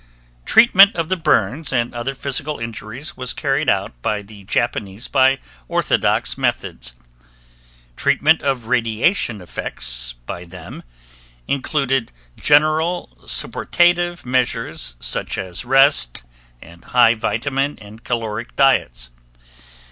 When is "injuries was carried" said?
2.57-3.69